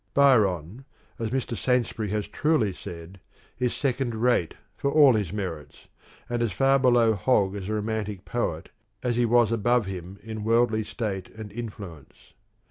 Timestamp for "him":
9.85-10.17